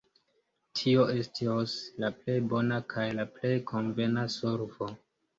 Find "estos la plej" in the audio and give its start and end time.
1.23-2.37